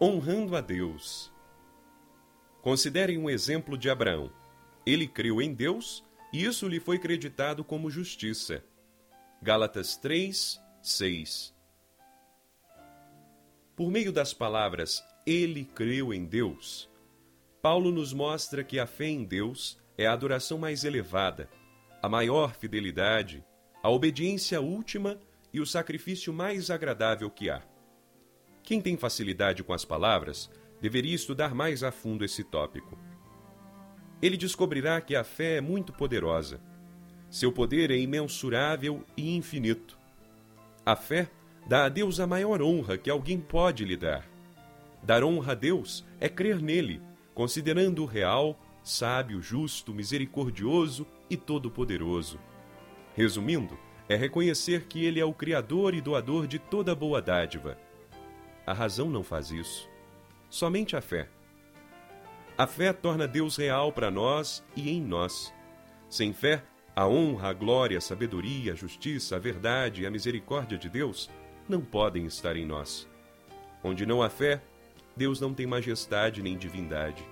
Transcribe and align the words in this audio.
honrando 0.00 0.56
a 0.56 0.60
Deus. 0.62 1.30
Considerem 2.62 3.18
um 3.18 3.28
exemplo 3.28 3.76
de 3.76 3.90
Abraão. 3.90 4.32
Ele 4.86 5.06
creu 5.06 5.42
em 5.42 5.52
Deus 5.52 6.02
e 6.32 6.44
isso 6.44 6.66
lhe 6.66 6.80
foi 6.80 6.98
creditado 6.98 7.62
como 7.62 7.90
justiça. 7.90 8.64
Gálatas 9.42 9.96
3, 9.96 10.60
6. 10.82 11.54
Por 13.76 13.90
meio 13.90 14.12
das 14.12 14.32
palavras 14.32 15.04
ele 15.26 15.64
creu 15.64 16.14
em 16.14 16.24
Deus, 16.24 16.90
Paulo 17.62 17.90
nos 17.90 18.12
mostra 18.12 18.64
que 18.64 18.78
a 18.78 18.86
fé 18.86 19.06
em 19.06 19.22
Deus 19.22 19.78
é 19.98 20.06
a 20.06 20.12
adoração 20.12 20.56
mais 20.56 20.82
elevada, 20.82 21.48
a 22.02 22.08
maior 22.08 22.54
fidelidade, 22.54 23.44
a 23.82 23.90
obediência 23.90 24.60
última 24.62 25.20
e 25.52 25.60
o 25.60 25.66
sacrifício 25.66 26.32
mais 26.32 26.70
agradável 26.70 27.30
que 27.30 27.50
há. 27.50 27.62
Quem 28.70 28.80
tem 28.80 28.96
facilidade 28.96 29.64
com 29.64 29.72
as 29.72 29.84
palavras 29.84 30.48
deveria 30.80 31.16
estudar 31.16 31.56
mais 31.56 31.82
a 31.82 31.90
fundo 31.90 32.24
esse 32.24 32.44
tópico. 32.44 32.96
Ele 34.22 34.36
descobrirá 34.36 35.00
que 35.00 35.16
a 35.16 35.24
fé 35.24 35.56
é 35.56 35.60
muito 35.60 35.92
poderosa. 35.92 36.60
Seu 37.28 37.50
poder 37.50 37.90
é 37.90 37.98
imensurável 37.98 39.04
e 39.16 39.34
infinito. 39.34 39.98
A 40.86 40.94
fé 40.94 41.28
dá 41.66 41.86
a 41.86 41.88
Deus 41.88 42.20
a 42.20 42.28
maior 42.28 42.62
honra 42.62 42.96
que 42.96 43.10
alguém 43.10 43.40
pode 43.40 43.84
lhe 43.84 43.96
dar. 43.96 44.24
Dar 45.02 45.24
honra 45.24 45.50
a 45.50 45.56
Deus 45.56 46.06
é 46.20 46.28
crer 46.28 46.62
nele, 46.62 47.02
considerando-o 47.34 48.06
real, 48.06 48.56
sábio, 48.84 49.42
justo, 49.42 49.92
misericordioso 49.92 51.04
e 51.28 51.36
todo-poderoso. 51.36 52.38
Resumindo, 53.16 53.76
é 54.08 54.14
reconhecer 54.14 54.84
que 54.84 55.04
ele 55.04 55.18
é 55.18 55.24
o 55.24 55.34
Criador 55.34 55.92
e 55.92 56.00
doador 56.00 56.46
de 56.46 56.60
toda 56.60 56.94
boa 56.94 57.20
dádiva 57.20 57.76
a 58.66 58.72
razão 58.72 59.08
não 59.08 59.22
faz 59.22 59.50
isso. 59.50 59.88
Somente 60.48 60.96
a 60.96 61.00
fé. 61.00 61.28
A 62.56 62.66
fé 62.66 62.92
torna 62.92 63.26
Deus 63.26 63.56
real 63.56 63.92
para 63.92 64.10
nós 64.10 64.64
e 64.76 64.90
em 64.90 65.00
nós. 65.00 65.52
Sem 66.08 66.32
fé, 66.32 66.62
a 66.94 67.06
honra, 67.06 67.48
a 67.48 67.52
glória, 67.52 67.98
a 67.98 68.00
sabedoria, 68.00 68.72
a 68.72 68.76
justiça, 68.76 69.36
a 69.36 69.38
verdade 69.38 70.02
e 70.02 70.06
a 70.06 70.10
misericórdia 70.10 70.76
de 70.76 70.88
Deus 70.88 71.30
não 71.68 71.80
podem 71.80 72.26
estar 72.26 72.56
em 72.56 72.66
nós. 72.66 73.08
Onde 73.82 74.04
não 74.04 74.22
há 74.22 74.28
fé, 74.28 74.60
Deus 75.16 75.40
não 75.40 75.54
tem 75.54 75.66
majestade 75.66 76.42
nem 76.42 76.58
divindade. 76.58 77.24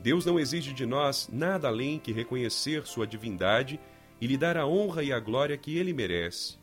Deus 0.00 0.26
não 0.26 0.38
exige 0.38 0.72
de 0.72 0.86
nós 0.86 1.28
nada 1.32 1.68
além 1.68 1.98
que 1.98 2.12
reconhecer 2.12 2.86
sua 2.86 3.06
divindade 3.06 3.78
e 4.20 4.26
lhe 4.26 4.36
dar 4.36 4.56
a 4.56 4.66
honra 4.66 5.02
e 5.02 5.12
a 5.12 5.20
glória 5.20 5.56
que 5.56 5.76
ele 5.78 5.92
merece. 5.92 6.58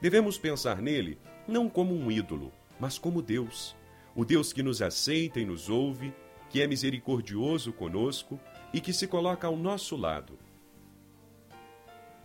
Devemos 0.00 0.38
pensar 0.38 0.80
nele 0.80 1.18
não 1.46 1.68
como 1.68 1.94
um 1.94 2.10
ídolo, 2.10 2.52
mas 2.80 2.98
como 2.98 3.20
Deus, 3.20 3.76
o 4.16 4.24
Deus 4.24 4.52
que 4.52 4.62
nos 4.62 4.80
aceita 4.82 5.38
e 5.38 5.44
nos 5.44 5.68
ouve, 5.68 6.12
que 6.48 6.60
é 6.60 6.66
misericordioso 6.66 7.72
conosco 7.72 8.40
e 8.72 8.80
que 8.80 8.92
se 8.92 9.06
coloca 9.06 9.46
ao 9.46 9.56
nosso 9.56 9.96
lado. 9.96 10.38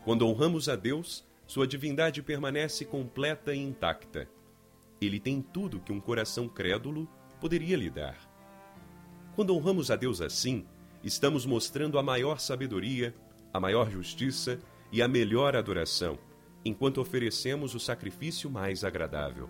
Quando 0.03 0.27
honramos 0.27 0.69
a 0.69 0.75
Deus, 0.75 1.25
sua 1.45 1.67
divindade 1.67 2.23
permanece 2.23 2.85
completa 2.85 3.53
e 3.53 3.59
intacta. 3.59 4.27
Ele 4.99 5.19
tem 5.19 5.41
tudo 5.41 5.79
que 5.79 5.91
um 5.91 5.99
coração 5.99 6.47
crédulo 6.47 7.07
poderia 7.39 7.75
lhe 7.75 7.89
dar. 7.89 8.17
Quando 9.35 9.55
honramos 9.55 9.91
a 9.91 9.95
Deus 9.95 10.21
assim, 10.21 10.65
estamos 11.03 11.45
mostrando 11.45 11.99
a 11.99 12.03
maior 12.03 12.39
sabedoria, 12.39 13.13
a 13.53 13.59
maior 13.59 13.91
justiça 13.91 14.59
e 14.91 15.01
a 15.01 15.07
melhor 15.07 15.55
adoração, 15.55 16.17
enquanto 16.63 17.01
oferecemos 17.01 17.75
o 17.75 17.79
sacrifício 17.79 18.49
mais 18.49 18.83
agradável. 18.83 19.49